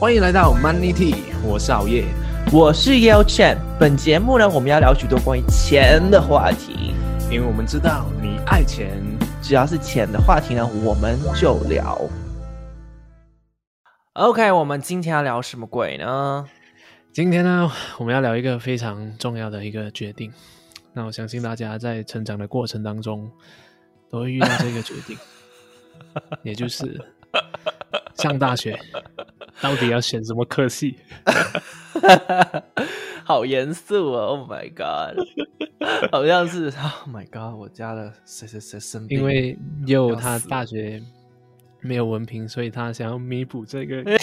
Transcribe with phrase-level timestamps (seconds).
[0.00, 2.04] 欢迎来到 Money Tea，我是熬夜，
[2.52, 3.58] 我是 Yale Chen。
[3.80, 6.94] 本节目呢，我们要聊许多关于钱的话题，
[7.32, 9.02] 因为我们知道你爱钱，
[9.42, 12.00] 只要是钱的话题呢，我们就聊。
[14.12, 16.46] OK，我们今天要聊什么鬼呢？
[17.12, 17.68] 今天呢，
[17.98, 20.32] 我们要聊一个非常重要的一个决定。
[20.92, 23.28] 那我相信大家在成长的过程当中，
[24.08, 25.18] 都会遇到这个决定，
[26.44, 27.04] 也就是
[28.18, 28.78] 上大学
[29.60, 30.98] 到底要选什么科系？
[33.24, 35.18] 好严肃啊！Oh my god，
[36.10, 41.02] 好像是 Oh my god，我家的谁谁谁生病，因为又他大学
[41.80, 44.02] 没有文凭，所以他想要弥补这个。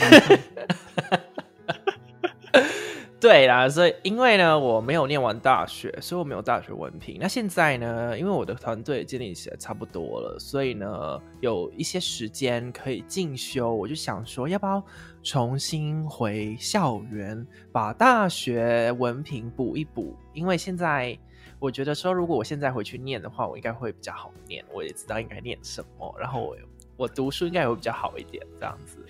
[3.25, 7.17] 对啦，所以因为呢，我没有念完大学，所以我没有大学文凭。
[7.19, 14.83] 那现在呢，因为我的团队建立起来差不多了，所以呢，有一些时间可以进修，我就想说，要不要
[15.23, 20.15] 重新回校园，把大学文凭补一补？
[20.31, 21.17] 因为现在
[21.57, 26.55] 我觉得说，如果我现在回去念的话，我应该会比较好念，我也知道应该念什么，然后我
[26.95, 29.03] 我读书应该也会比较好一点，这样子。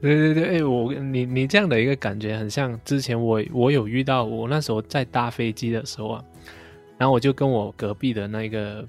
[0.00, 6.24] 对对对，哎、欸，我你你这样的一个感觉很像之前我我有遇到，我那时候在搭飞机的时候啊，
[6.96, 8.86] 然后我就跟我隔壁的那个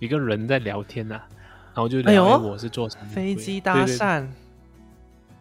[0.00, 1.28] 一个人在聊天呐、啊，
[1.72, 4.26] 然后就聊我是做什么飞机搭讪，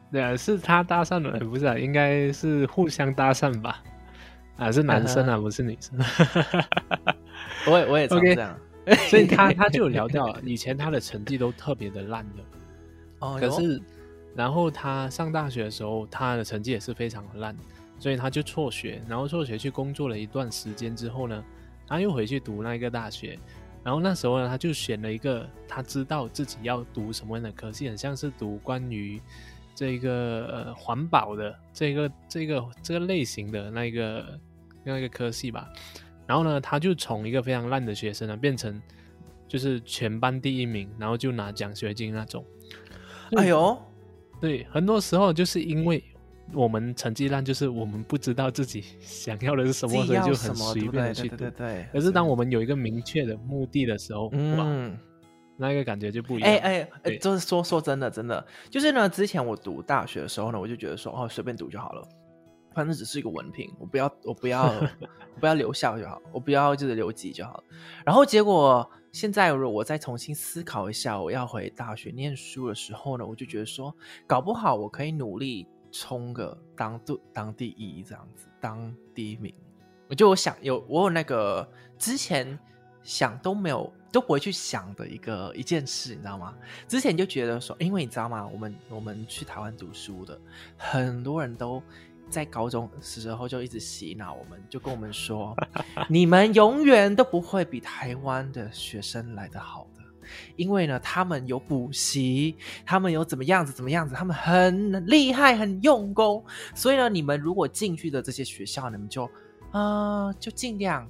[0.10, 3.84] 对啊，是他搭讪的，不是啊，应该是互相搭讪吧？
[4.56, 6.00] 啊，是男生啊， 不是女生。
[7.68, 12.44] 我也我也这样，okay, 所以他 他就有聊到以前他的成绩都特别的烂的，
[13.20, 13.82] 哦，可是。
[14.36, 17.56] 然后他上大学的时候，他的成绩也是非常的烂，
[17.98, 21.44] 所以他就辍学，然后辍学去工作了一段时间之后呢，
[21.88, 23.38] 他又回去读那个大学，
[23.84, 29.20] 然后那时候呢，他就选了一个他知道自己要读什么样的科系，很像是读关于
[29.76, 34.40] 这个呃环保的这个这个这个类型的那个
[34.84, 35.68] 那个科系吧，
[36.28, 38.82] 然后呢，他就从一个非常烂的学生呢，变成
[39.48, 42.46] 就是全班第一名，然后就拿奖学金那种，
[43.36, 43.78] 哎呦。
[44.40, 46.04] 对，很多时候就是因为
[46.54, 51.36] 我们成绩烂，就是我们不知道自己想要的是什么，所以就很随便的去读。
[51.36, 51.86] 对对对对。
[51.92, 54.98] 可是当我们有一个明确的目的的时候，嗯，哇，
[55.58, 56.50] 那个感觉就不一样。
[56.50, 62.08] 哎哎哎，就是说说真的，真的，就是呢，之前我读大学的时候呢，我就觉得说，哦，随便读就好了，
[62.74, 64.64] 反正只是一个文凭，我不要，我不要，
[65.36, 67.64] 我不要留校就好，我不要就是留级就好。
[68.06, 68.90] 然后结果。
[69.12, 73.94] 现在，如果我再重新思考一下，我要回大学念书的时候呢，我就觉得说，
[74.28, 77.00] 搞不好我可以努力冲个当
[77.34, 79.54] 当第一这样子，当第一名。
[80.08, 82.58] 我就我想有我有那个之前
[83.02, 86.56] 想都没有都不会去想的一个一件事，你知道吗？
[86.88, 88.48] 之前就觉得说，因为你知道吗？
[88.48, 90.40] 我们我们去台湾读书的
[90.78, 91.82] 很多人都。
[92.30, 95.56] 在高中时候就一直洗脑我们，就跟我们说，
[96.08, 100.04] 你们永远都不会比台湾的学生来得好的，
[100.56, 106.46] 因为呢，他们有补习，他们有怎么样子怎么样子，他们很厉害，很用功，
[106.76, 109.30] 所以呢，你们如果进去的这些学校，你们就
[109.72, 111.10] 啊、就尽量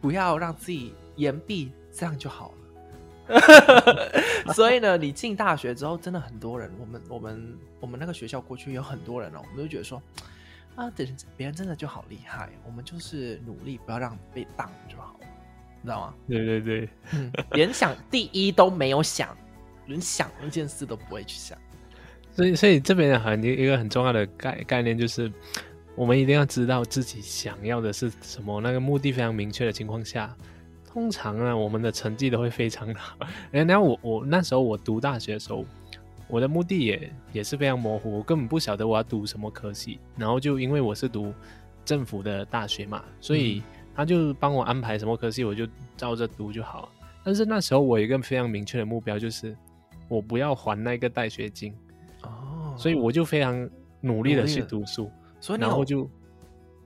[0.00, 2.54] 不要让自己延毕，这样就好了。
[4.54, 10.00] 所以呢，你进大学之后，真的很多人，我们我们我们那个学校过去有很多人哦，我们就觉得说。
[10.76, 15.26] 啊，等别人真的就好厉害，我们就是努力，不要让被挡就好了，
[15.80, 16.14] 你知道吗？
[16.28, 19.36] 对对对，嗯，连想第一都没有想，
[19.86, 21.56] 连想一件事都不会去想。
[22.32, 25.32] 所以，所以这边很一个很重要的概概念就是，
[25.94, 30.36] 我们一定要知道自己想要的是什么，那个目的非常明确的情况下，
[30.84, 33.16] 通常呢，我们的成绩都会非常好。
[33.52, 35.64] 哎，那我我那时候我读大学的时候。
[36.28, 40.00] 我的目的也也是非常模糊，我根本不晓得我要读什么科系。
[40.16, 41.32] 然后就因为我是读
[41.84, 43.62] 政府的大学嘛，所以
[43.94, 46.90] 他就帮我安排什么科系，我就照着读就好。
[47.22, 49.56] 但是那时候我有一个非常明确的目标，就是
[50.08, 51.74] 我不要还那个带学金
[52.22, 53.68] 哦，所以我就非常
[54.00, 55.10] 努力的去读书，
[55.40, 56.10] 所以然后就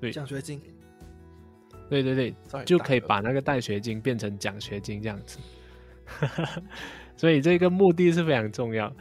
[0.01, 0.61] 对奖学金，
[1.89, 5.39] 对对对，Sorry, 就可以把那个带学金变成奖学金这样子。
[7.17, 8.93] 所以这个目的是非常重要。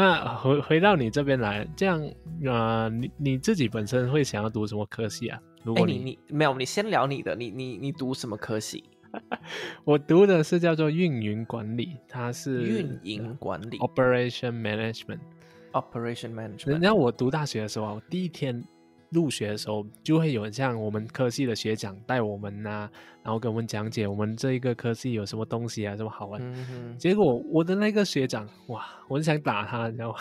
[0.00, 2.02] 那回回到你这边来，这样
[2.46, 5.38] 啊、呃，你你自己本身会想要读什么科系啊？
[5.62, 8.82] 如果你、欸、你，你没有，你先聊你的，你你你读什么科系？
[9.84, 16.80] 我读的是叫做运营管理，它是运营管理 （Operation Management），Operation Management。
[16.80, 18.64] 然后我读大学的时候，我第一天。
[19.10, 22.90] 入学的时候，就会有像我们科系的学长带我们呐、啊，
[23.22, 26.40] 然后跟我们讲解我们这一个科系有什么东西啊，什么好玩。
[26.42, 30.18] 嗯、结果我的那个学长，哇，我很想打他，你知道吗？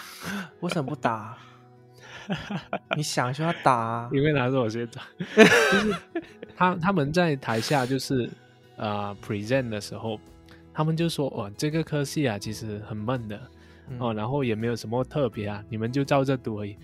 [0.61, 1.37] 为什么不打？
[2.95, 5.03] 你想就要打、啊，因为他是我学长，
[5.35, 5.95] 就是
[6.55, 8.25] 他他们在台下就是
[8.77, 10.19] 啊、呃、present 的时候，
[10.73, 13.39] 他们就说哦，这个科系啊其实很闷的、
[13.89, 16.75] 嗯、哦，然后也没有什么特别啊，你们就照着读而已。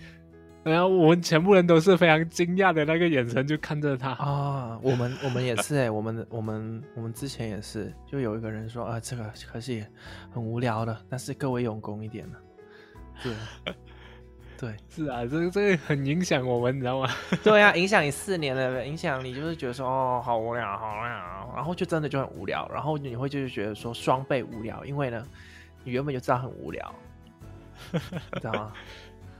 [0.72, 4.76] 然后我们全部人都是非常惊讶的那个眼神，就看着他啊。
[4.82, 9.86] 我们我们也是 哎，我们我们我们之前也是，就有一个人说啊，这个可惜
[10.32, 12.38] 很无聊的，但是各位用功一点了。
[13.22, 13.32] 对，
[14.58, 17.08] 对，是啊，这个这个很影响我们，你知道吗？
[17.44, 25.24] 对啊，影响你四年了影响你就是觉得说哦，好无聊，好无聊，然后就真的就很无聊，然后你会就是觉得说双倍无聊，因为呢，
[25.84, 26.94] 你原本就知道很无聊，
[27.92, 28.72] 知道吗？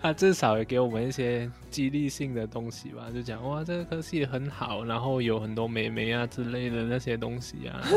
[0.07, 7.83] 他至少也给我们一些激励性的东西吧，就讲哇，这个科系很好，然后有很多美眉啊之类的那些东西啊。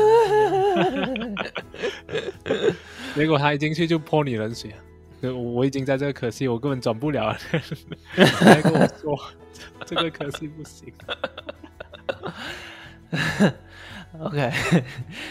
[3.14, 4.78] 结果他一进去就泼你冷水啊！
[5.32, 7.32] 我已经在这个科系，我根本转不了
[8.10, 9.16] 还跟我说
[9.86, 10.92] 这个科系不行。
[14.20, 14.52] OK，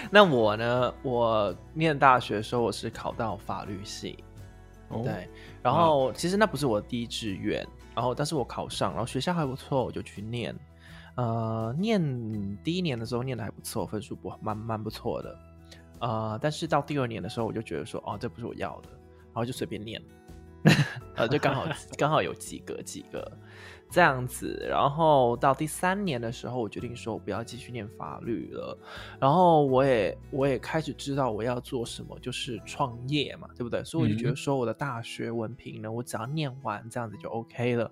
[0.09, 0.93] 那我呢？
[1.03, 4.23] 我念大学的时候，我是考到法律系。
[4.87, 5.03] Oh.
[5.03, 5.27] 对。
[5.61, 7.65] 然后其实那不是我的第一志愿，
[7.95, 10.55] 然后但是我考上，然后学校还不错，我就去念。
[11.15, 15.37] 呃，念第一年的时候念的还不错，分数不蛮蛮不错的。
[15.99, 18.89] 呃，但是到第二年的时候，我就觉得说，哦，这不是我要的，
[19.25, 20.01] 然后就随便念，
[21.17, 21.65] 呃，就刚好
[21.97, 23.29] 刚好有几个几个。
[23.89, 28.77] 这样子，然后到第三年的时候，我决定说，我不要继续念法律了。
[29.19, 33.83] 然后我也我也开始知道我要做什么，就是创业嘛，对不对？
[33.83, 37.91] 所以我就觉得说，我的大学文凭呢，我只要念完这样子就 OK 了。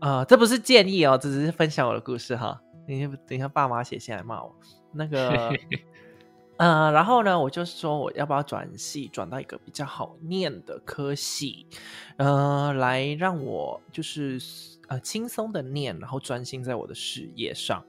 [0.00, 2.60] 啊、呃，这不是建议哦，这只是分享我的故事哈。
[2.88, 4.54] 你等一下，爸妈写信来骂我。
[4.92, 5.52] 那个。
[6.56, 11.66] 呃，然后呢，我就说我要不要转系，转到一个比较好念的科系，
[12.16, 14.38] 呃，来让我就是
[14.86, 17.84] 呃轻松的念，然后专心在我的事业上。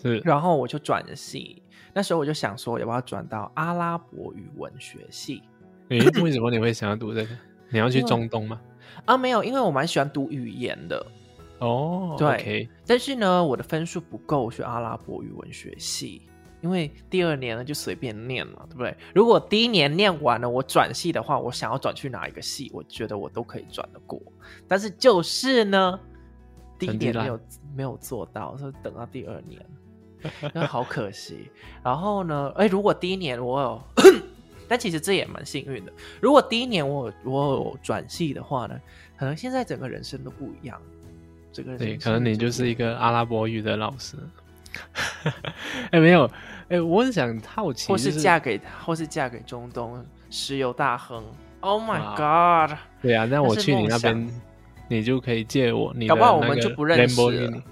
[0.00, 1.62] 是，然后我就转系，
[1.92, 5.42] 那时候我就想说，要不要转到阿拉伯语文学系？
[5.88, 7.36] 诶，为什么你会想要读这个？
[7.70, 8.60] 你要去中东吗？
[9.04, 11.04] 啊，没有，因为我蛮喜欢读语言的。
[11.58, 16.28] 哦，对但是呢，我的分数不够去阿拉伯语文学系。
[16.64, 18.96] 因为第二年呢就随便念了，对不对？
[19.14, 24.18] 如果第一年念完了，我转系的话，我想要转去哪一个系，我觉得我都可以转得过。
[24.66, 26.00] 但是就是呢，
[26.78, 27.40] 第一年没有
[27.76, 29.60] 没有做到，所以等到第二年，
[30.54, 31.50] 那好可惜。
[31.82, 33.82] 然后呢，哎，如果第一年我有，
[34.66, 35.92] 但其实这也蛮幸运的。
[36.18, 38.80] 如果第一年我有我有转系的话呢，
[39.18, 40.80] 可能现在整个人生都不一样。
[41.52, 44.16] 这个人对，可能你就是一个阿拉伯语的老师。
[45.90, 46.30] 哎，没有。
[46.68, 51.22] 哎，我很想好奇，或是嫁给，或是嫁给中东石油大亨。
[51.60, 52.76] Oh my god！
[53.02, 54.28] 对啊，那我去你那边，
[54.88, 56.08] 你就可以借我你。
[56.08, 57.62] 搞不好我们就不认识了。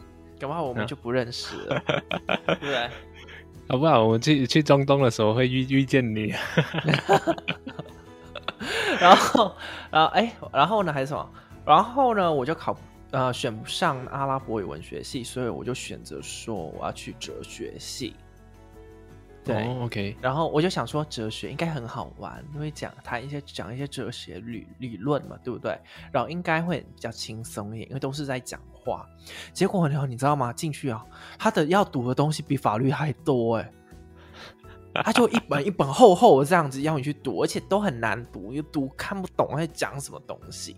[0.41, 2.91] 搞不好我们就不认识了，对不对？
[3.69, 6.35] 搞不好我们去去中东的时候会遇遇见你。
[9.01, 9.55] 然后，
[9.91, 10.93] 然后，哎，然后呢？
[10.93, 11.31] 还是什么？
[11.65, 12.33] 然后呢？
[12.33, 12.77] 我就考
[13.13, 18.17] 呃选不上阿拉伯语文学系，所以我就选择说我要去哲学系。
[19.45, 25.77] 对、oh，OK，然后我就想说，哲学应该很好玩，因为讲谈一些讲一些哲学理理论嘛，对不对？
[26.13, 29.05] 然后应该会比较轻松一点，因为都是在讲话。
[29.53, 30.53] 结果呢，你知道吗？
[30.53, 31.05] 进去啊，
[31.41, 33.73] 他的要读的东西比法律还多哎，
[34.95, 40.77] 他就一本一本厚厚的这样子要你去读，而且都很难读，又读看不懂在讲什么东西。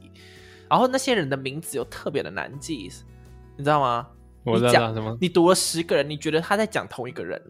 [0.75, 2.91] 然后那些人的名字又特别的难记，
[3.57, 4.09] 你知道吗？
[4.43, 5.17] 我知道什么？
[5.21, 7.41] 你读了十个人，你觉得他在讲同一个人？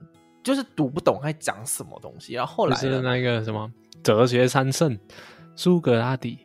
[0.42, 4.98] 就是读不懂他在讲什么东西，然后后来是那个什么哲学三圣，
[5.56, 6.40] 苏格拉底，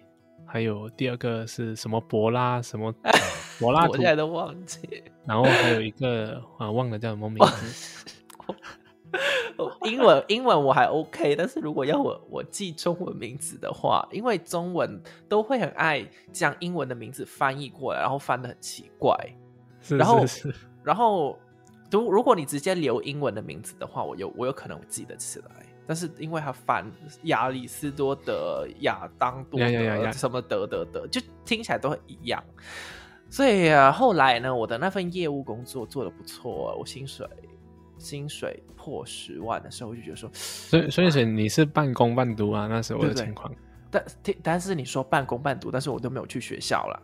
[0.47, 2.95] 还有第二个是什么柏拉什么
[3.59, 5.03] 柏拉图，我现在都忘记。
[5.25, 8.05] 然后还有一个啊，忘了叫什么名字。
[9.83, 19.15] 英文英文我还 OK，但是如果要我我记中文名字的话，因为中文都会很爱将英文的名字翻译过来，然后翻的很奇怪。
[19.81, 20.25] 是是是然后
[20.83, 21.39] 然后。
[21.91, 25.45] 如如果你直接留英文的名字的话，我有我有可能记得起来。
[25.87, 26.85] 但是因为他翻
[27.23, 32.43] 亚里士多德、亚当多德什么德德德，就听起来都很一样。
[33.27, 37.27] 所以啊，后来呢，我的那份业务工作做的不错，我薪水
[37.99, 42.67] 薪水破十万的时候，我就觉得说，所以所以你是半工半读啊？
[42.67, 43.53] 那时候的情况。
[43.91, 44.03] 但
[44.41, 47.01] 但是你说半工半读，但是我都没有去学校了。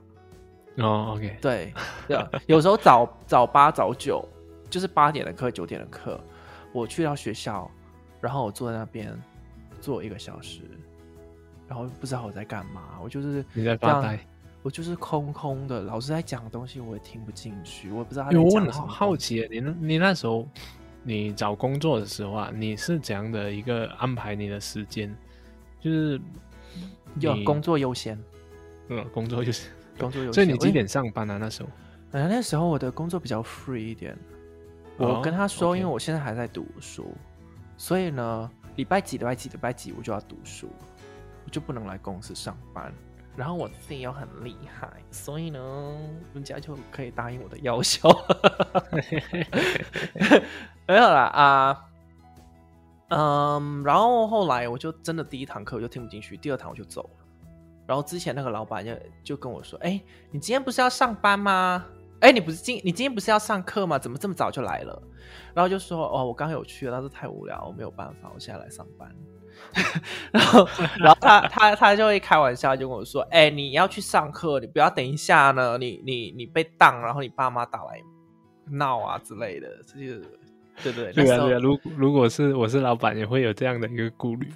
[0.77, 1.73] 哦，OK，对，
[2.07, 4.27] 对， 有时候早早八早九。
[4.67, 6.19] 就是八点的课，九点的课，
[6.73, 7.69] 我去到学校，
[8.19, 9.15] 然后我坐在那边
[9.79, 10.61] 坐一个小时，
[11.67, 14.19] 然后不知道我在干嘛，我就是你在发呆，
[14.63, 18.65] 我就是空空的，老师在讲的东西我也听不进去，我也不知道他在讲什么。
[18.65, 20.45] 我很好奇，你你那时候
[21.07, 25.15] 你找工作的时候啊，你是怎样的一个安排你的时间？
[25.79, 26.19] 就是
[27.19, 28.19] 要工作优先，
[28.89, 30.33] 嗯，工作优先，工作优先。
[30.33, 31.37] 所以你几点上班啊？
[31.37, 31.69] 那时候？
[32.11, 34.17] 呃，那时候我的工作比较 free 一点。
[34.97, 37.13] 我跟他说，因为我现在还在读书，
[37.77, 40.69] 所以呢，礼拜几、礼拜几、礼拜几我就要读书，
[41.45, 42.91] 我就不能来公司上班。
[43.35, 45.59] 然后我自己又很厉害，所以呢，
[46.33, 48.09] 人家就可以答应我的要求。
[50.87, 51.85] 没有啦啊，
[53.09, 57.09] 嗯，然后后来我就真的第一堂课我就听不进去，第二堂我就走了。
[57.87, 60.01] 然后之前那个老板就就跟我说：“哎，
[60.31, 61.85] 你今天不是要上班吗？
[62.21, 63.99] 哎，你不是今你今天不是要上课吗？
[63.99, 65.03] 怎么这么早就来了？”
[65.53, 69.13] 然后就说：“哦，我刚有去了，但是太无聊，我没有办法，我现在来上班。”
[70.31, 78.01] 然后，然后他他他就会开玩笑，就跟我说：“哎、欸，你要去上课，你不要等一下呢，你你你被当，然后你爸妈打来
[78.71, 80.21] 闹啊之类的。”这就
[80.83, 81.59] 对对对啊对啊。
[81.59, 84.47] 如如果是我是老板，也会有这样的一个顾虑。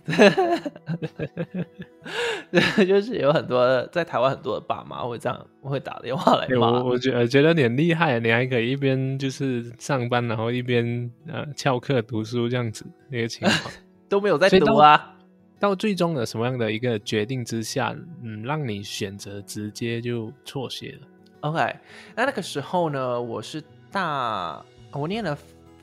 [2.85, 6.71] 就是有很多在台湾很多的爸妈会这样会打电话来骂。
[6.71, 13.71] 我我觉得觉得你很厉害，你还可以一边就是上班，然后一边呃翘课读书这样子那个情况。
[14.09, 15.15] 都没有在读啊！
[15.59, 21.07] 到最终的什么样的一个决定之下，嗯，让你选择直接就辍学了
[21.41, 21.75] ？OK，
[22.15, 23.61] 那那个时候呢，我是
[23.91, 25.37] 大，我念了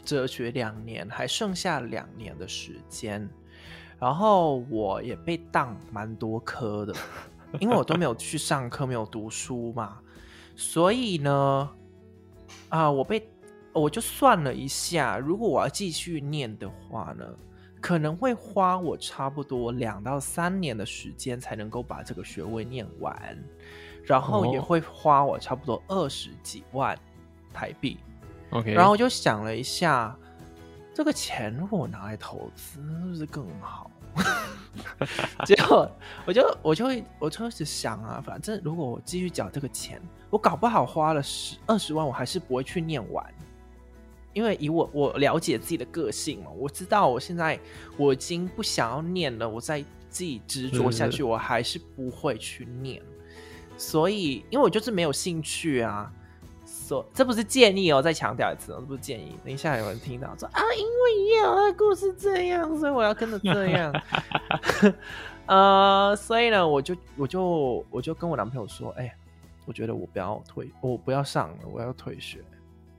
[0.05, 3.29] 哲学两年，还剩下两年的时间，
[3.99, 6.95] 然后我也被当蛮多科的，
[7.61, 9.99] 因为我都没有去上课，没有读书嘛，
[10.57, 11.71] 所以呢，
[12.71, 13.29] 啊、呃，我被
[13.75, 17.25] 我就算了一下，如果我要继续念的话呢？
[17.87, 23.17] 可能会花我差不多两到三年的时间才能够把这个学位念完，
[24.03, 26.99] 然后也会花我差不多二十几万
[27.55, 27.97] 台币。
[28.51, 30.19] OK，然后我就想了一下，
[30.93, 33.89] 这个钱如果我拿来投资，是不是更好？
[35.47, 35.89] 结果
[36.27, 43.25] 我就我就会我就一直想啊，反正如果我继续缴这个钱，我搞不好花了十二十万，我还是不会去念完。
[44.37, 47.59] 因为以我我了解自己的个性嘛，我知道我现在
[47.97, 53.01] 我已经不想要念了，我再自己执着下去，我还是不会去念。
[53.79, 56.13] 所以，因为我就是没有兴趣啊，
[56.67, 59.39] 所以这不是建议哦，再强调一次哦，这不是建议。
[59.43, 63.91] 等一下有人听到说啊，因为故事这样，所以我要跟着这样。
[65.49, 69.11] 呃，所以呢，我就我就我就跟我男朋友说，哎，
[69.65, 72.45] 我觉得我不要退，我不要上了，我要退学。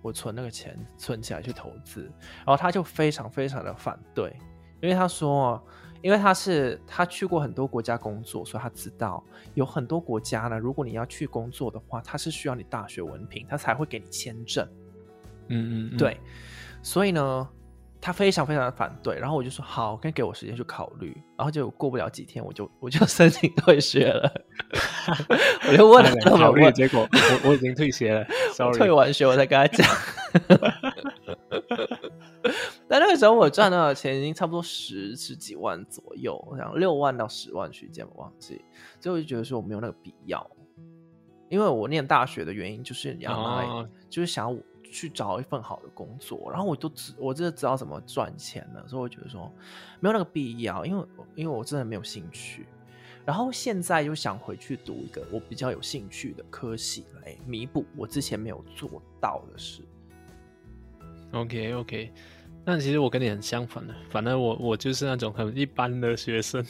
[0.01, 2.03] 我存那个钱存起来去投资，
[2.37, 4.35] 然后他就非常非常的反对，
[4.81, 5.61] 因为他说，
[6.01, 9.23] 因为他是他去过很多国家工作，所以他知道
[9.53, 14.67] 有很多国家呢，如果你要去工作的话，他是需要你大学文凭，他才会给你签证。
[15.49, 16.19] 嗯，嗯嗯，对，
[16.81, 17.49] 所以呢。
[17.99, 24.31] 他非常非常的反对，然后我就说好，可以给我时间去考虑，然后就过不了几天，我就我就 申请退学了。
[25.71, 29.87] 我就问了考虑，结果我我已经退学了， sorry，退完学我才跟他讲。
[32.87, 38.63] 但那个时候我赚到的钱已经差不多十十几万左右，我想六万到十万区间，我忘记，
[38.99, 40.49] 所以我就觉得说我没有那个必要，
[41.49, 44.57] 因为我念大学的原因就是你要来，哦、就是想要。
[44.89, 49.51] 去找一份好的工作，然后我就知我真的知道怎么赚钱了，所以我觉得说
[49.99, 52.65] 没有那个必要，因为因为我真的没有兴趣，
[53.27, 59.81] 然后现在又想回去读一个我比较有兴趣的科系来弥补我之前没有做到的事。
[61.33, 62.09] OK OK，
[62.63, 66.65] 那其实我跟你很相反的，反正我我就是那种很一般的学生，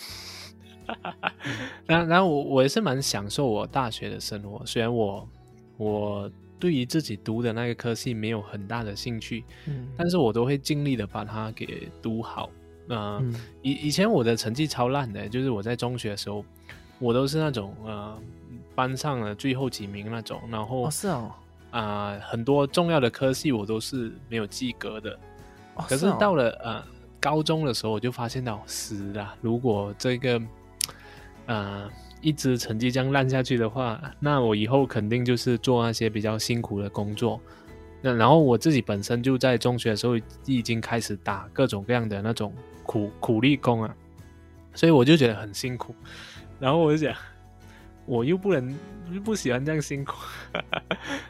[1.86, 5.30] 然后然后我我也是蛮享受我大学的生活，虽然我
[5.78, 6.32] 我。
[6.60, 12.50] 对于自己读的那个科系没有很大的兴趣，嗯，但是我都会尽力的把它给读好。
[12.90, 16.44] 呃、嗯，以以前我的成绩超烂的，就是我在中学的时候，
[17.00, 18.18] 我都是那种呃
[18.76, 21.32] 班上的最后几名那种，然后是哦，
[21.72, 25.18] 啊、呃，很多重要的科系我都是没有及格的。
[25.88, 26.84] 可是到了呃
[27.20, 30.42] 高中的时候，我就发现到死了，如果这个
[31.46, 31.90] 呃。
[32.20, 37.40] 一直成绩这样烂下去的话，那我以后肯定就是做那些比较辛苦的工作。
[38.02, 40.14] 那然后我自己本身就在中学的时候
[40.46, 43.96] 已经开始打各种各样的那种苦苦力工啊，
[44.74, 45.96] 所以我就觉得很辛苦。
[46.60, 47.16] 然后我就想，
[48.06, 48.78] 我又不能
[49.12, 50.16] 又不喜欢这样辛苦，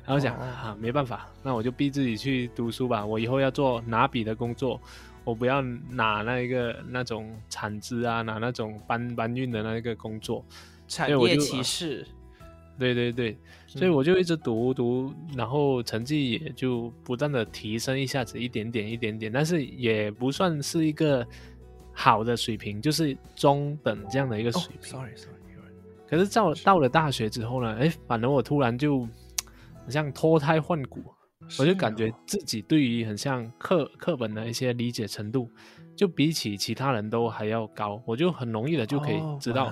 [0.06, 3.06] 然后想啊，没办法，那我就逼自己去读书吧。
[3.06, 4.80] 我以后要做拿笔的工作。
[5.24, 10.46] 我不要拿那个那种产资啊，拿那种搬搬运的那个工作，
[10.88, 12.08] 产业歧视。
[12.80, 13.38] 对对对，
[13.78, 21.24] 所以我就一直读读，然后成绩也就不断的提升，一下子一点点一点点，但是也不算是一个
[21.94, 24.90] 好的水平，就是中等这样的一个水平。
[24.90, 25.36] Sorry Sorry，
[26.10, 29.08] 可是到到了大学之后呢，哎，反正我突然就
[29.84, 31.04] 很像脱胎换骨，
[31.60, 35.52] 我就感觉自己对于很像课课本的一些理解程度，
[35.96, 39.72] 就比起其他人都还要高，我就很容易的就可以知道。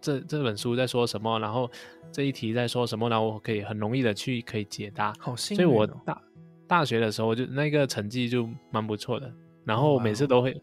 [0.00, 1.38] 这这本书在说什么？
[1.38, 1.70] 然后
[2.10, 3.08] 这一题在说什么？
[3.08, 5.12] 然后我可以很容易的去可以解答。
[5.18, 5.66] 好幸运哦。
[5.66, 6.22] 所以我大
[6.66, 9.32] 大学的时候就那个成绩就蛮不错的。
[9.64, 10.60] 然后每次都会、哦、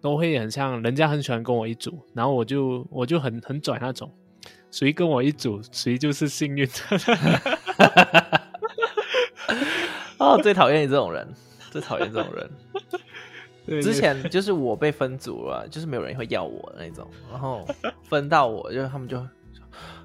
[0.00, 4.10] 都会很像人家很喜欢跟我一组，然后我就我就很很拽那种，
[4.70, 6.72] 谁跟我一组谁就是幸运的。
[10.18, 11.28] 哦，最讨厌你这种人，
[11.70, 12.50] 最讨厌这种人。
[13.66, 17.66] 之前就是我被分组了，就是没有人会要我的那种，然后
[18.02, 19.18] 分到我，就他们就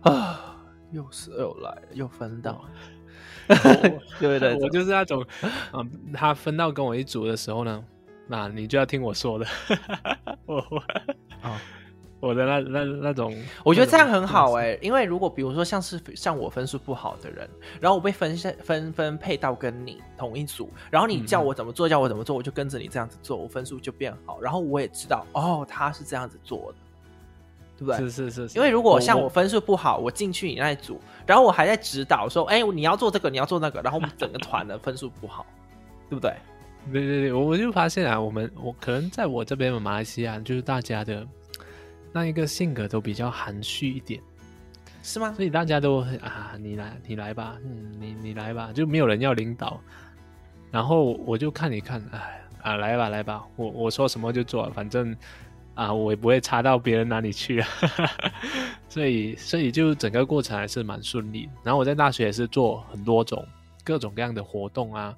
[0.02, 0.58] 啊，
[0.92, 2.64] 又是又来了，又分到，
[4.20, 5.26] 对对，我就是那种，
[5.74, 7.84] 嗯，他分到跟我一组的时候呢，
[8.28, 9.46] 那你就要听我说的，
[10.46, 10.58] 我
[11.42, 11.62] 啊。
[12.22, 13.36] 我的那那那种，
[13.66, 17.50] 我觉得这样很好哎、欸，因为如果比如说像是像我分数不好的人，
[17.80, 26.76] 然后我被分分分配到跟你同一组，然后你叫我怎么做，叫我怎么做，我就跟着你这样子做，我分数就变好，然后我也知道哦，他是这样子做的，
[27.80, 27.98] 对不对？
[27.98, 28.56] 是是是，是。
[28.56, 35.44] 因为如果像我分数不好，我进去你那一组，然后我还在指导说，哎，你要做这个，你要做那个，然后我们整个团的分数不好，
[36.08, 36.32] 对不对？
[36.94, 41.26] 对对对，我就发现啊，我们我可能在我这边马来西亚，就是大家的。
[42.14, 44.22] 那一个性格都比较含蓄一点，
[45.02, 45.34] 是吗？
[45.34, 49.80] 所以大家都啊，你来，你来吧，嗯，你你来吧，就没有人要领导。
[50.70, 55.16] 然后我就看一看，哎啊，来吧来吧，我我说什么就做，反正
[55.74, 57.68] 啊，我也不会差到别人哪里去啊。
[58.90, 61.50] 所以所以就整个过程还是蛮顺利。
[61.64, 63.46] 然后我在大学也是做很多种
[63.86, 65.16] 各种各样的活动啊，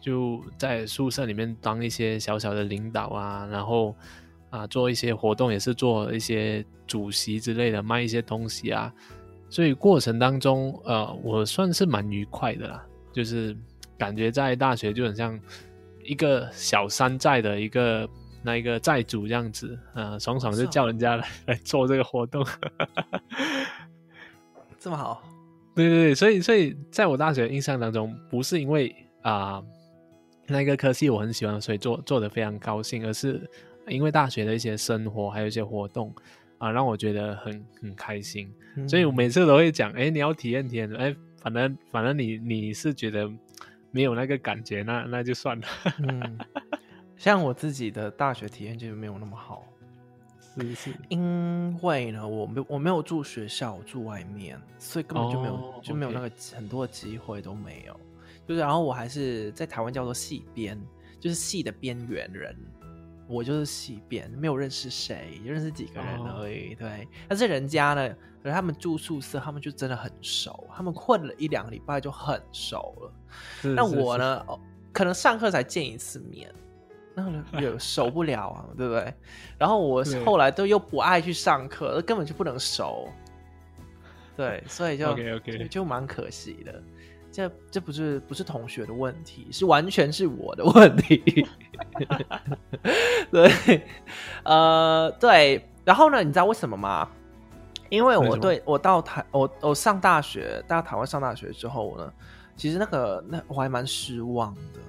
[0.00, 3.96] 就在宿舍里面当一些小小的领导啊，然后。
[4.50, 8.90] 啊，做一些活动也是做一些主席之类的，卖一些东西啊，
[9.50, 12.82] 所以过程当中，呃，我算是蛮愉快的啦，
[13.12, 13.54] 就是
[13.98, 15.38] 感觉在大学就很像
[16.02, 18.08] 一个小山寨的一个
[18.42, 22.42] 那一个寨主这样子，呃，爽爽就叫人家来、哦、 来做这个活动，
[24.80, 25.22] 这么好？
[25.74, 28.88] 对对对，所以所以在我大学的印象当中，不是因为
[29.20, 29.64] 啊、呃、
[30.46, 33.46] 那个科系我很喜欢，所以做做的非常高兴，而是。
[33.88, 36.14] 因为大学的一些生活，还有一些活动
[36.58, 43.30] 啊，让我觉得很很开心，嗯，所以我每次都会讲，哎，你要体验体验，哎，反正反正你你是觉得
[43.90, 45.66] 没有那个感觉，那那就算了。
[46.00, 46.38] 嗯，
[47.16, 49.64] 像我自己的大学体验就没有那么好，
[50.56, 57.98] 是是，因为呢，我没我没有住学校，我住外面，所以根本就没有、哦、就没有那个很多的机会都没有，
[58.46, 60.76] 就是然后我还是在台湾叫做系边，
[61.20, 62.56] 就是系的边缘人。
[63.28, 66.70] 我就是西边，没有认识谁，认识几个人而已。
[66.70, 66.78] Oh.
[66.78, 68.08] 对，但是人家呢，
[68.42, 73.12] 可是他们住宿舍，他们就真的很熟，他们混了一两个礼拜就很熟了。
[73.74, 74.58] 那我呢，哦，
[74.92, 76.50] 可能上课才见一次面，
[77.14, 79.12] 那有熟不了啊，对不对？
[79.58, 83.08] 然后我后来都又不爱去上课，根本就不能熟。
[84.36, 85.14] 对， 所以就.
[85.68, 86.82] 就蛮可惜的。
[87.30, 91.46] 这这不是不是同学的问题，是完全是我的问题。
[93.32, 93.82] 对，
[94.44, 97.08] 呃，对，然后呢，你知道为什么吗？
[97.90, 102.12] 因为我对我到台，我我上大学，到台湾上大学之后呢，
[102.56, 104.80] 其实那个那我还蛮失望的，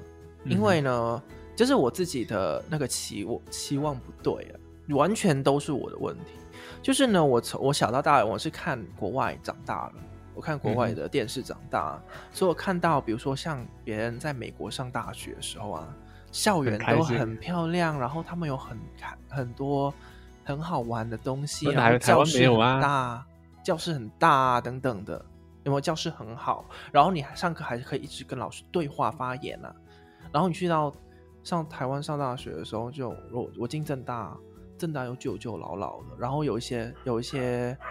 [0.45, 4.56] 因为呢，嗯、就是我自己的那个期我期望不对啊，
[4.89, 6.34] 完全都是我的问题。
[6.82, 9.95] 就是呢，我从我小到大，我是看国外长大的。
[10.36, 15.93] 我看国外的电视长大，嗯，所以我看到，比如说像别人在美国上大学的时候啊，
[16.32, 18.78] 校园都很漂亮，然后他们有很
[19.30, 19.94] 很多
[20.44, 23.26] 很好玩的东西，然后教室很大，
[23.63, 25.13] 教室很大等等的，
[25.63, 25.82] 有没有？
[25.82, 29.74] 教室很好，然后你还上课还是可以一直跟老师对话发言啊。
[30.32, 30.94] 然后你去到
[31.44, 34.38] 上台湾上大学的时候就，就我我进正大，
[34.78, 37.78] 正大有旧旧老老的，然后有一些有一些。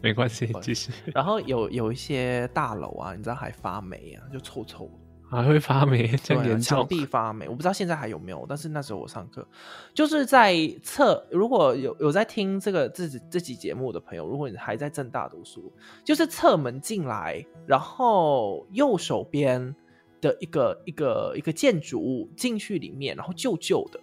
[0.00, 0.90] 没关系， 继续。
[1.14, 4.92] 然后有有一些大楼啊，你知道还发霉啊，就臭臭的，
[5.40, 6.60] 还会发霉，这样严重。
[6.60, 8.44] 墙壁发霉，我不知道现在还有没有。
[8.48, 9.46] 但是那时候我上课，
[9.94, 11.26] 就是在测。
[11.30, 15.72] 如果有有在听这个这这期节目的朋友，如果你还在正大读书，
[16.04, 19.74] 就是侧门进来，然后右手边
[20.20, 23.98] 的一个一个一个建筑物进去里面，然后旧旧的，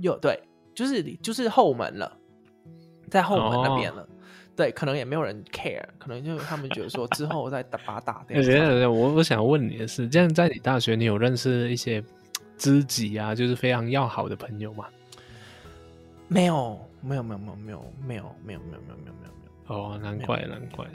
[0.00, 0.40] 有对，
[0.74, 2.16] 就是就是后门了，
[3.10, 4.02] 在后门那边了。
[4.02, 4.08] 哦
[4.60, 8.38] 对，可能也没有人 care，可能就他们觉得说之后再打把打掉。
[8.90, 12.04] 我我想问你的是，这样在你大学你有认识一些
[12.58, 14.84] 知己啊，就是非常要好的朋友吗？
[16.28, 19.74] 没有，没有，没有，没有，没有，没有，没有，没有，没有，没有，没有。
[19.74, 20.86] 哦，难怪，难怪。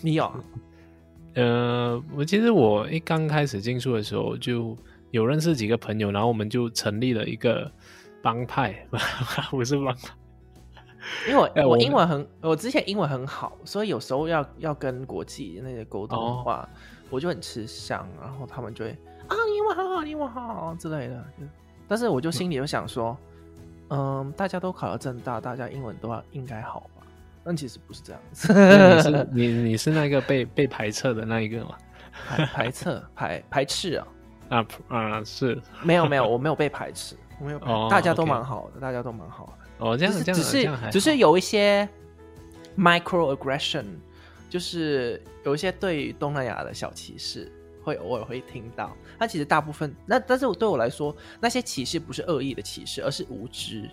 [0.00, 0.32] 你有？
[1.36, 4.74] 呃，我其实我一刚开始进宿的时候就
[5.10, 7.70] 有认识几个朋友，然后我们就成立了一个
[8.22, 8.86] 帮派，
[9.52, 10.08] 不是帮派。
[11.28, 16.68] 因为我、欸、我英文很，我之前英文很好，所以有时候要要跟国际那些沟通的话，哦、
[17.10, 18.90] 我就很吃香，然后他们就会
[19.28, 21.24] 啊，你英文很好，你英文好好之类的。
[21.86, 23.16] 但是我就心里就想说，
[23.88, 27.06] 嗯，嗯，大家都考了正大，大家英文都要应该好吧？
[27.44, 28.52] 但其实不是这样子。
[28.52, 31.76] 你是你你是那个被被排斥的那一个吗？
[32.26, 34.06] 排排斥排排斥啊
[34.48, 38.80] 啊啊是，没有没有，我没有被排斥，我没有，哦、大家都蛮好的，okay.
[38.80, 39.52] 大家都蛮好的。
[39.78, 41.88] 哦，这样子，这样子，只是只是有一些
[42.76, 43.84] microaggression，
[44.50, 47.50] 就是有一些对东南亚的小歧视，
[47.82, 48.94] 会偶尔会听到。
[49.18, 53.88] 那其实大部分，那但是对我来说，那些歧视不是恶意的歧视，而是无知。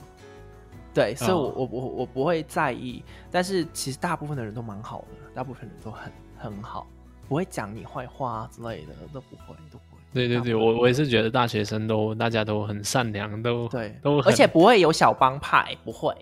[0.93, 3.03] 对，所以我我我我不会在意。
[3.29, 6.87] 但是其实大部分的人都蛮好的，大部分人都很很好，
[7.27, 9.84] 不会讲你坏话之类的，都不会，都不会。
[10.15, 16.15] 对对对，我我也是觉得大学生都大家都很善良，都对，都而且不会有小帮派，不会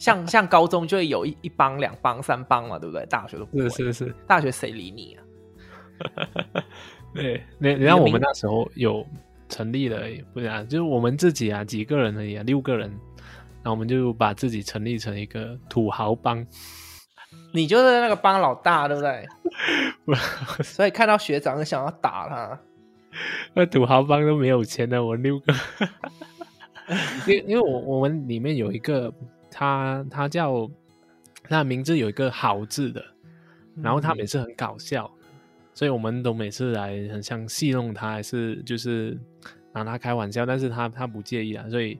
[0.00, 3.04] 像像高中就会有一一帮、两帮、三帮嘛，对不对？
[3.04, 5.20] 大学都不会，是是是，大学谁理你啊？
[7.12, 9.06] 对，你你看我们那时候有
[9.48, 10.00] 成立了，
[10.32, 12.88] 不然啊，就是我们自己啊，几个人而已啊，六个人，
[13.62, 16.46] 然后我们就把自己成立成一个土豪帮，
[17.52, 19.26] 你就是那个帮老大，对不对？
[20.64, 22.58] 所以看到学长就想要打他。
[23.54, 25.54] 那土豪帮都没有钱的，我六个，
[27.26, 29.12] 因因为我我们里面有一个，
[29.50, 30.70] 他他叫
[31.44, 33.04] 他的名字有一个好字的，
[33.76, 35.10] 然后他每次很搞笑，
[35.74, 39.18] 所以我们都每次来很像戏弄他，还是就是
[39.72, 41.98] 拿他开玩笑，但是他他不介意啊，所以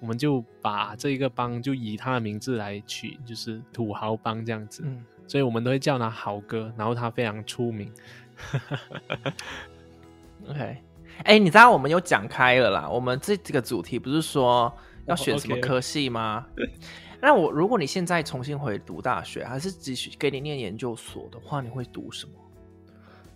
[0.00, 4.84] 我们就把这一个帮就以他的名字来取，就是土豪帮这样子，
[5.26, 7.92] 所以我们都会叫他豪哥，然后他非常出名。
[10.48, 12.88] OK，哎、欸，你知道我们有讲开了啦。
[12.88, 14.72] 我们这这个主题不是说
[15.06, 16.72] 要选什么科系吗？Oh, okay.
[17.20, 22.32] 那我如果你现在重新回读大学，还是继续给你念研究所的话，你会读什么？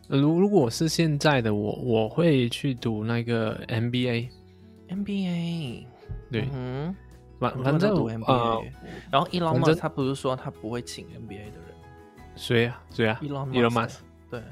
[0.09, 4.29] 如如果是现在的我，我会去读那个 MBA。
[4.89, 5.85] MBA，
[6.31, 6.95] 对，嗯，
[7.39, 8.63] 反反正读 MBA，、呃、
[9.11, 11.75] 然后 Elon Musk 他不是说他不会请 MBA 的人？
[12.35, 12.81] 谁呀？
[12.91, 14.43] 谁呀？Elon Musk，对。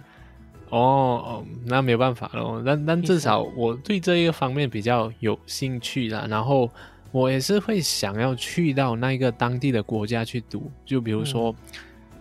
[0.70, 2.62] 哦哦，那没有办法了。
[2.64, 6.26] 但但至少我对这一个方面比较有兴趣啦。
[6.28, 6.70] 然后
[7.10, 10.70] 我也是会想要去到那个当地的国家去读。
[10.84, 11.54] 就比如说，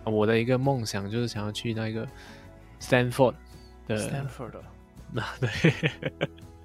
[0.04, 2.06] 嗯、我的一个梦想就是想要去那个
[2.80, 3.34] Stanford
[3.86, 4.52] 的 Stanford
[5.12, 5.74] 那 对，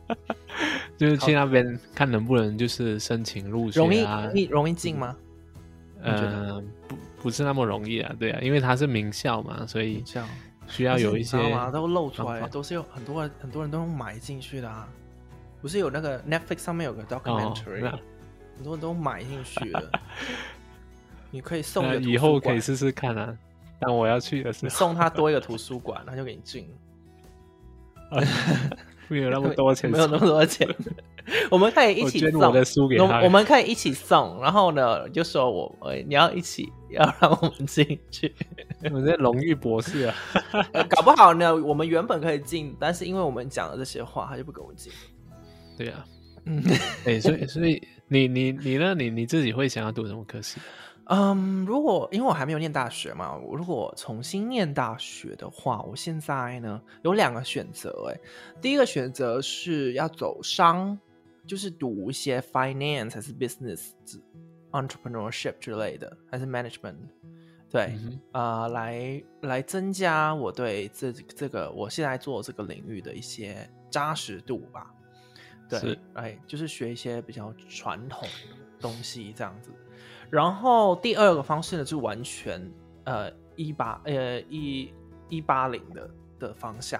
[0.97, 4.25] 就是去那边看能不能就是申请入学啊？
[4.25, 5.15] 容易容易进吗？
[6.01, 8.13] 嗯、呃，不不是那么容易啊。
[8.19, 10.03] 对啊，因为它是名校嘛，所以。
[10.67, 11.37] 需要有一些
[11.71, 14.87] 都露出来，都是有很多人很多人都买进去的啊。
[15.61, 17.99] 不是有那个 Netflix 上面有个 documentary，、哦、
[18.57, 19.91] 很多人都买进去了。
[21.31, 23.37] 你可以送个，以后可以试试看啊。
[23.79, 26.69] 但我要去的是送他多一个图书馆，他就给你进。
[29.07, 30.67] 没有那么多钱，没有那么多钱。
[31.49, 34.39] 我们可以一起送我的书给他，我们可以一起送。
[34.41, 35.75] 然后呢，就说我，
[36.07, 38.33] 你要一起，要让我们进去。
[38.91, 40.15] 我是荣誉博士啊，
[40.89, 44.91] 搞不好呢，我们原本可以进，但是因为我们讲了这些话，他就不给我们进。
[45.77, 46.05] 对啊，
[46.45, 46.61] 嗯，
[47.05, 48.93] 哎、欸，所以，所以你，你，你呢？
[48.93, 50.59] 你你自己会想要读什么科系？
[51.05, 58.09] 嗯，如果因为我还没有念大学嘛，我如果重新念大学的话，我现在呢有两个选择。
[58.09, 58.19] 哎，
[58.61, 60.97] 第一个选择是要走商，
[61.45, 63.91] 就是读一些 finance 还是 business、
[64.71, 66.95] entrepreneurship 之类的，还是 management。
[67.69, 74.93] 对，啊、嗯呃，来来增加我对这这个我现在做这个领域的一些扎实度吧。
[75.67, 79.71] 对，哎，就是学一些比较传统的东西这样子。
[80.33, 82.59] 然后第二个方式呢，是完全
[83.03, 84.91] 呃一八呃一
[85.29, 86.99] 一八零的的方向，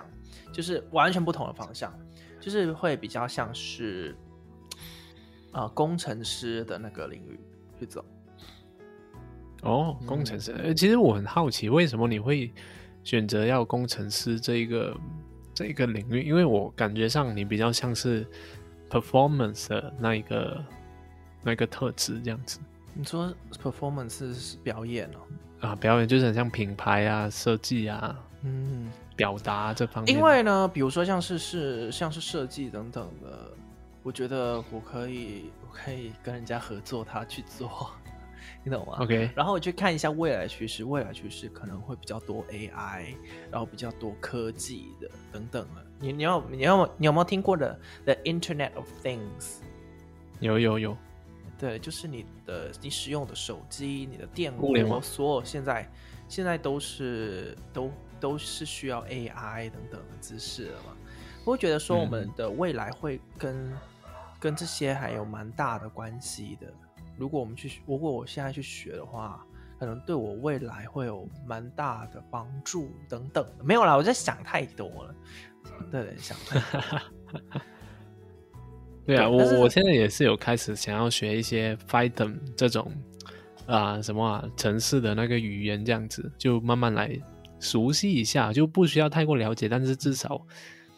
[0.52, 1.92] 就是完全不同的方向，
[2.40, 4.16] 就是会比较像是
[5.52, 7.40] 啊、呃、工程师的那个领域
[7.80, 8.06] 去走。
[9.64, 12.54] 哦，工程师，嗯，其实我很好奇，为什么你会
[13.04, 14.96] 选择要工程师这一个
[15.56, 16.22] 这一个领域？
[16.22, 18.28] 因为我感觉上你比较像是
[18.92, 20.64] performance 的那一个
[21.42, 22.60] 那个特质这样子。
[22.96, 25.68] 你说 performance 是表演哦？
[25.68, 30.16] 啊，表演就是很像品牌啊、设计啊，嗯，表达这方面。
[30.16, 33.52] 因为呢，比如说像是是像是设计等等的，
[34.04, 37.90] 我觉得我可以我可以跟人家合作，他去做，
[38.64, 39.32] 你懂吗？OK。
[39.36, 43.16] 然后我去看一下未来趋势，未来趋势可能会比较多 AI，
[43.50, 45.84] 然后比较多科技的等等的。
[46.00, 49.62] 你你要你要你有没有听过的 The Internet of Things？
[50.42, 50.98] 有有有。
[51.64, 55.90] 对，就是你的你使用的手机、你的电脑，所有现在
[56.28, 60.94] 现在都是都都是需要 AI 等等的知识了嘛？
[61.46, 63.78] 我会觉得说我们的未来会跟、嗯、
[64.42, 66.68] 跟这些还有蛮大的关系的。
[67.18, 69.42] 如果我们去，如果我现在去学的话，
[69.80, 73.48] 可能对我未来会有蛮大的帮助等等。
[73.64, 75.16] 没有啦，我在想太多了。
[75.90, 77.02] 对，想太多。
[79.06, 82.90] 对啊，我我现在也是有开始想要学一些 Python 这种
[83.66, 87.12] 啊什么啊城市的那个语言，这样子就慢慢来
[87.60, 90.42] 熟悉一下，就不需要太过了解，但是至少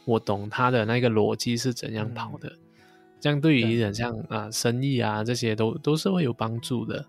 [0.05, 2.59] 我懂它的那个逻辑是怎样跑的，嗯、
[3.19, 7.03] 这样对于人像啊生意啊这些都都是会有帮助的。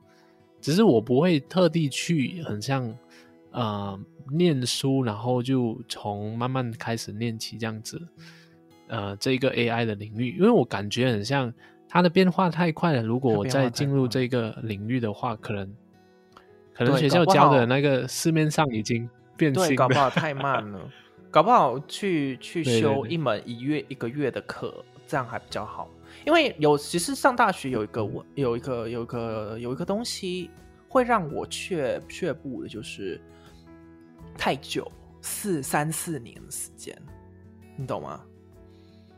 [0.63, 2.91] 只是我不会特地去很像
[3.51, 3.99] 啊
[4.33, 8.01] 念书，然后就从慢慢开始念起这样子。
[8.89, 11.53] 呃，这个 AI 的领域，因为我感觉很像
[11.89, 13.03] 它的变化太快了。
[13.03, 15.75] 如果我再进入这个领域的话，可能
[16.75, 20.81] 可能学校教的那个市面上已经变形搞不好太慢了。
[21.31, 25.91] 搞不好去去 修一门一月一个月的课，这样还比较好。
[26.25, 30.51] 因为有其实上大学有一个我有一个有一个有一个东西
[30.89, 33.21] 会让我却却步的，就是
[34.39, 36.97] 太久四三四年的时间，
[37.77, 38.21] 你懂吗？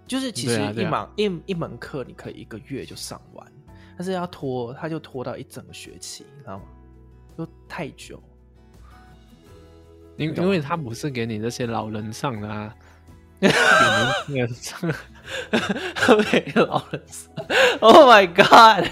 [0.08, 3.46] 就是其实一门、啊啊、一一门课你可以一个月就上完，
[3.96, 6.64] 但是要拖，他就拖到一整个学期，你知道吗？
[7.36, 8.20] 就太久。
[10.16, 12.74] 因因为他不是给你这些老人上的啊，
[13.38, 13.56] 给年
[14.26, 14.80] 轻人上，
[16.32, 17.30] 给老人上。
[17.80, 18.88] Oh my god！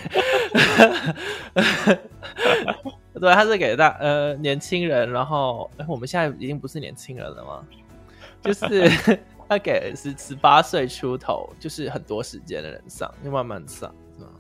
[3.19, 7.65] 对，他是给大呃年轻人，然后我们现在已经不是年轻人了吗？
[8.43, 9.19] 就是。
[9.49, 14.31] 他给是十八岁出头，就是很多时间的人上，就慢慢上，是吧？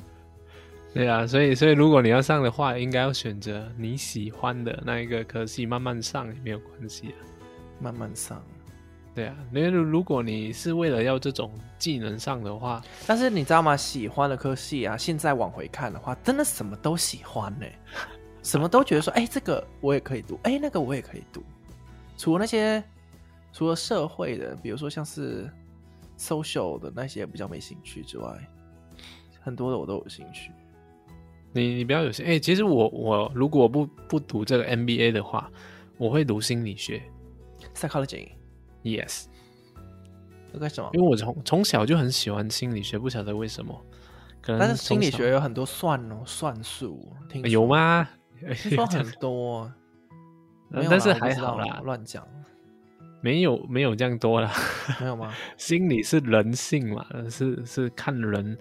[0.92, 7.18] 对啊，所以所以如果你要上的话，应该要选择你喜欢的那一个科系，慢慢上也没有关系啊。
[7.80, 8.42] 慢慢上，
[9.14, 13.76] 对啊，因为如果你是为了要这种技能上的话，但是你知道吗？
[13.76, 17.78] 喜欢的科系啊，现在往回看的话，真的什么都喜欢呢、欸，
[18.42, 21.42] 什么都觉得说，哎、欸，这个我也可以读，哎、欸，那个我也可以读，
[22.16, 22.82] 除了那些。
[23.56, 25.50] 除了社会的，比如说像是
[26.18, 28.38] social 的那些比较没兴趣之外，
[29.40, 30.52] 很多的我都有兴趣。
[31.52, 32.30] 你你比较有兴趣？
[32.30, 35.50] 哎、欸，其实我我如果不不读这个 MBA 的话，
[35.96, 37.02] 我会读心理学
[37.74, 39.24] ，psychology，yes。
[40.60, 40.90] 为什么？
[40.92, 43.74] 因为我从从小就很喜欢心理学，不晓得为什么。
[44.42, 47.10] 可能但是心理学有很多算哦，算术，
[47.44, 48.06] 有吗？
[48.38, 49.72] 听说 很多，
[50.70, 52.22] 但是还好啦，乱讲。
[53.20, 54.50] 没有没有这样多啦，
[55.00, 55.32] 没有吗？
[55.56, 58.56] 心理是人性嘛，是是看人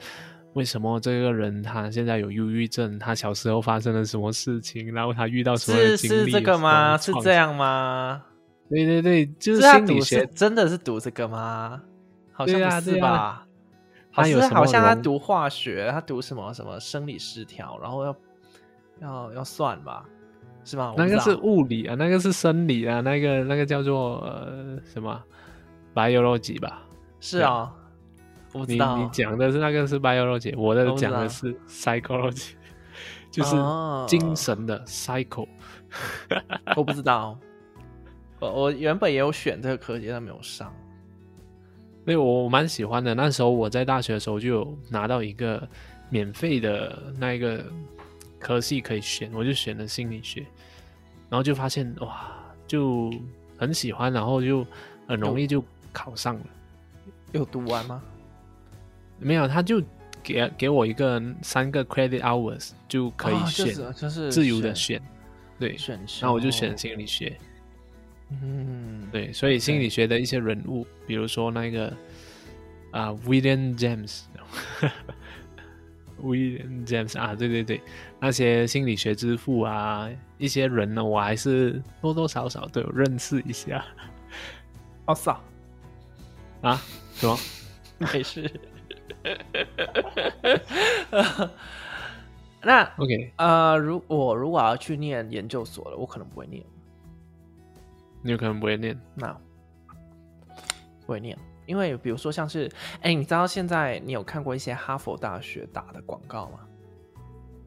[0.53, 6.97] 为什么这个人他现在有忧郁症，他小时候发生了什么事情，然后他遇到什么经历，是是这个吗？
[6.97, 8.23] 是这样吗？
[8.69, 11.81] 对对对，就是心理学，真的是读这个吗？
[12.31, 13.09] 好像不是吧？
[13.09, 13.47] 啊啊、
[14.11, 18.15] 他有好像他读化学，他读什么什么生理失调，然后要
[19.01, 20.05] 要要算吧。
[20.65, 20.95] 是吗？
[20.97, 25.23] 那个是物理啊，那个是生理啊，那个那个叫做呃什么
[25.93, 26.82] biology 吧？
[27.19, 27.71] 是啊，
[28.51, 28.97] 我不知道。
[28.97, 32.54] 你你讲的是那个是 biology，我的讲的是 psychology，
[33.30, 33.56] 就是
[34.08, 35.47] 精神的 psycho。
[36.75, 37.38] 我不知道，
[38.39, 40.73] 我我原本也有选这个科技，但没有上。
[42.06, 43.13] 所以我蛮喜欢的。
[43.13, 45.67] 那时候我在大学的时候就有拿到一个
[46.10, 47.63] 免费的那一个。
[48.45, 50.41] 科系可以选，我就选了心理学，
[51.31, 52.31] 然后就发现哇，
[52.67, 53.12] 就
[53.58, 54.63] 很喜欢，然后就
[55.08, 56.45] 很容易就考上了。
[57.31, 58.03] 有读完吗？
[59.17, 59.81] 没有，他就
[60.21, 65.01] 给给我一个三个 credit hours 就可以选，哦就是、就是自由的选，
[65.58, 67.36] 对，选然后我就选心理学。
[68.29, 71.88] 嗯，对，所以心理学的一些人物，比如说那个
[72.91, 74.21] 啊、呃、William James。
[76.21, 77.82] William James 啊，对对对，
[78.19, 83.84] 那些心理学之父啊，一些人呢，我还是多多少少都有认识一下。
[85.06, 85.41] 哦，是啊，
[86.62, 86.82] 啊，
[87.13, 87.38] 什么？
[88.13, 88.51] 没事。
[92.62, 96.63] 那 OK，呃，如我如果要去念研究所了，我可能不会念。
[98.23, 98.99] 你有可能不会念？
[99.13, 99.32] 那
[101.06, 102.69] 不会念，因为比如说像是，
[103.01, 106.60] 哎，你知道现在你有看过一些哈佛大学打的广告吗？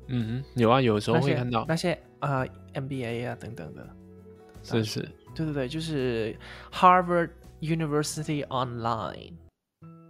[0.09, 2.39] 嗯，有啊，有时候会看到那些啊、
[2.73, 3.87] 呃、MBA 啊等等的，
[4.63, 5.01] 是是，
[5.35, 6.35] 对对对，就是
[6.73, 7.29] Harvard
[7.61, 9.35] University Online。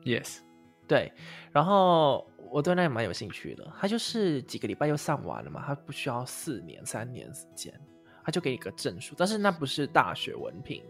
[0.05, 0.39] Yes，
[0.87, 1.13] 对，
[1.51, 3.67] 然后我对那也蛮有兴趣的。
[3.81, 7.75] 他就是几个礼拜就上完了嘛，他不需要四年、三年时间，
[8.25, 9.17] 他就给你个证书。
[9.19, 10.81] 但是那不是大学文凭，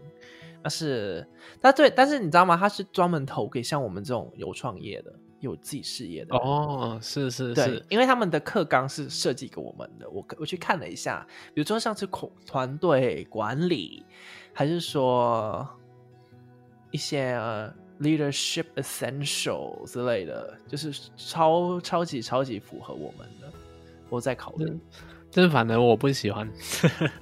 [0.63, 1.27] 那是，
[1.61, 2.55] 那对，但是你知道吗？
[2.57, 6.35] 他是专门投给像我们这种有创业的、有自己事业的。
[6.35, 10.09] 哦，是是是，对，因为他们的课纲是设计给我们的。
[10.09, 12.07] 我我去看了一下，比如说像是
[12.45, 14.05] 团队管理，
[14.53, 15.67] 还是说
[16.91, 17.39] 一些。
[17.99, 23.51] Leadership Essential 之类的，就是超超级超级符合我们的。
[24.09, 24.79] 我在考虑，
[25.33, 26.49] 但是反正我不喜欢。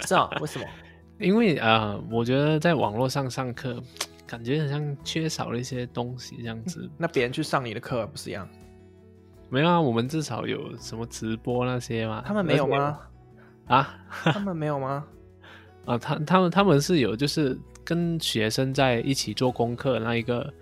[0.05, 0.65] 是啊，为什么？
[1.19, 3.81] 因为啊、呃，我觉得在网络上上课，
[4.25, 6.89] 感觉好像缺少了一些东西，这样子。
[6.97, 8.47] 那别人去上你的课不是一样？
[9.49, 12.23] 没有啊，我们至少有什么直播那些嘛？
[12.25, 12.99] 他们没有吗？
[13.67, 13.97] 啊？
[14.09, 15.05] 他们没有吗？
[15.85, 17.57] 啊，他他们他们是有，就是。
[17.87, 20.53] 跟学生在一起做功课那一个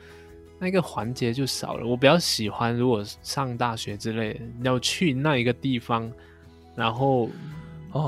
[0.60, 1.84] 那一个环节就少了。
[1.84, 6.08] 我比较喜欢，如果上大学之类，要去那一个地方，
[6.76, 7.28] 然后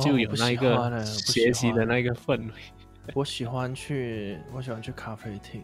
[0.02, 2.48] 就有那一个学习的那个氛围。
[2.48, 5.64] 哦、 我喜欢去，我喜欢去咖啡厅。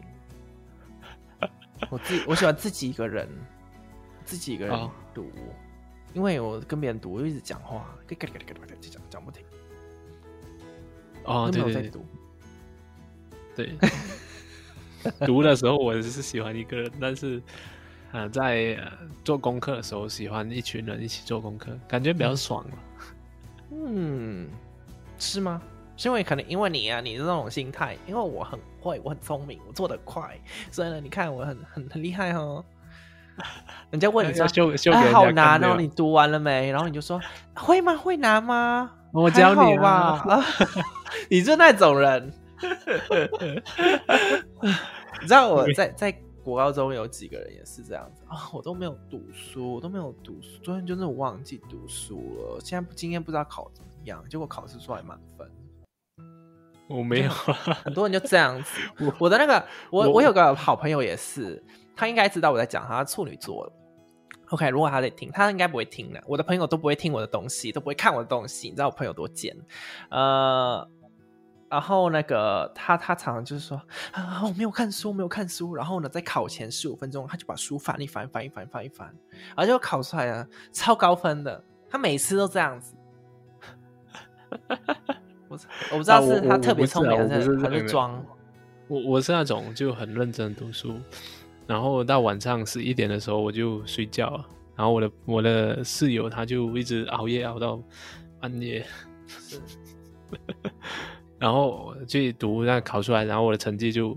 [1.90, 3.28] 我自，我喜欢自己一个人，
[4.24, 5.52] 自己一个人读，哦、
[6.14, 9.44] 因为我跟别人读，我就一直讲话，讲讲不停。
[11.24, 12.00] 哦，对对对。
[13.56, 13.78] 对，
[15.26, 17.38] 读的时候我是喜欢一个人，但是
[18.10, 18.90] 啊、呃，在、呃、
[19.22, 22.78] 做功课的时候喜欢一群人一起做功课，感觉比较爽嘛。
[23.74, 24.48] 嗯，
[25.18, 25.60] 是吗？
[25.96, 30.36] 是因为可能因为你啊，你的那种心态，因为我很会，我很聪明，我做得快，
[30.72, 32.64] 所以呢，你看我很很很厉害哦。
[33.90, 36.70] 人家问你说 修修哎，好难哦，你读完了没？
[36.70, 37.20] 然后你就说
[37.54, 37.96] 会吗？
[37.96, 38.90] 会难吗？
[39.12, 40.24] 我教你吧。
[41.30, 42.32] 你是那种人。
[45.20, 52.60] 你知道我在在国高中有几个人也是这样子啊，我都没有读书，我都没有读书，昨天就是我忘记读书了。
[52.62, 55.50] 现在今天不知道考怎么样，结果考试出来满分。
[56.86, 58.78] 我没有，很多人就这样子。
[59.00, 61.64] 我我的那个我我有个好朋友也是，
[61.96, 63.72] 他应该知道我在讲他处女座。
[64.50, 66.22] OK，如果他在听，他应该不会听的。
[66.26, 68.68] 我的朋友都不会听我的东西，都不会看我的东西。
[68.68, 69.56] 你知道我朋友多贱？
[70.10, 70.86] 呃。
[71.74, 73.76] 然后那个他他常常就是说
[74.12, 75.74] 啊，我没有看书，没有看书。
[75.74, 79.12] 然后呢，在考前十五分钟，他就把书翻一翻，翻一翻，翻一翻，
[79.56, 81.64] 然后就考出来了超高分的。
[81.90, 82.94] 他每次都这样子。
[85.48, 85.58] 我
[85.90, 88.24] 我不知道是他特别聪明，还是还是装。
[88.86, 90.94] 我我是那种就很认真读书，
[91.66, 94.40] 然后到晚上十一点的时候我就睡觉。
[94.76, 97.82] 然后我的我的室友他就一直熬夜熬到
[98.38, 98.86] 半夜。
[101.44, 101.46] 是。
[101.46, 104.16] 然后去读，那考出来，然后我的成绩就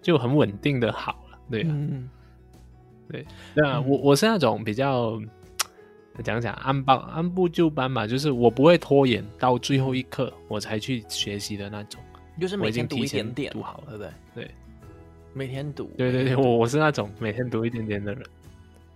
[0.00, 2.08] 就很稳定的好了，对、啊，嗯、
[3.10, 5.20] 对，那我我是那种比较
[6.22, 12.00] 讲讲按部按部就班吧，就是我不会拖延到最后一刻我才去学习的那种，
[12.40, 14.10] 就是每天读一点点，读好了，对不对？
[14.36, 14.50] 对，
[15.34, 18.22] 每天读，对对对，我我是那种每天读一点点的人。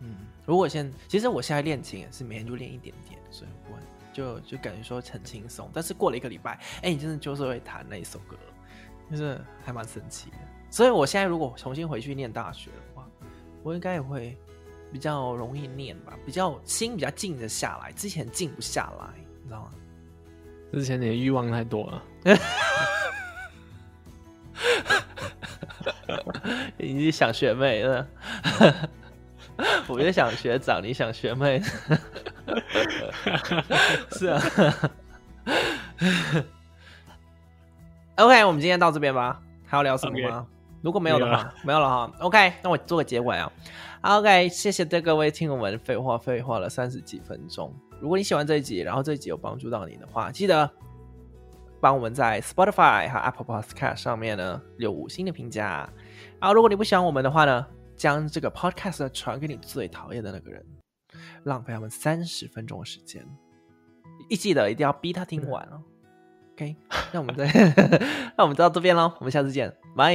[0.00, 0.14] 嗯，
[0.46, 3.19] 如果现其实我现在练琴也是每天就练一点点。
[4.20, 8.36] 就就感觉说很轻松，但是过了一个礼拜，哎，你真的就是会弹那一首歌，
[9.10, 10.36] 就是还蛮神奇的。
[10.70, 13.08] 所以我现在如果重新回去念大学的话，
[13.62, 14.36] 我应该也会
[14.92, 17.90] 比较容易念吧，比较心比较静得下来。
[17.92, 19.08] 之前静不下来，
[19.42, 19.72] 你知道吗？
[20.74, 22.04] 之前你的欲望太多了，
[26.76, 28.06] 你是想学妹了。
[29.88, 31.60] 我就想学长，你想学妹，
[34.12, 34.42] 是啊。
[38.16, 39.40] OK，我们今天到这边吧。
[39.66, 40.56] 还要聊什么吗？Okay.
[40.82, 42.12] 如果没有的话，了没有了哈。
[42.20, 43.52] OK，那我做个结尾啊。
[44.02, 47.72] OK，谢谢各位听我们废话废话了三十几分钟。
[48.00, 50.68] 如果你喜欢这一集，然后这一集有帮助到你的话，记得
[51.80, 55.88] 帮我们在 Spotify 和 Apple Podcast 上面呢留五星的评价。
[56.40, 60.64] 然后如果你不喜欢我们的话呢，将这个 podcast 传给你最讨厌的那个人，
[61.44, 63.24] 浪费他们三十分钟的时间。
[64.28, 65.82] 一记得一定要逼他听完哦。
[66.54, 66.76] OK，
[67.12, 67.46] 那我们再，
[68.36, 70.14] 那我们就到这边喽，我们下次见，拜。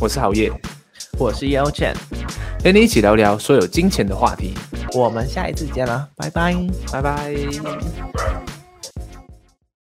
[0.00, 0.52] 我是郝烨，
[1.18, 1.94] 我是 Yao Chen。
[2.62, 4.54] 陪你一起聊聊所有金钱的话题。
[4.94, 6.54] 我们下一次见了，拜拜，
[6.92, 8.37] 拜拜。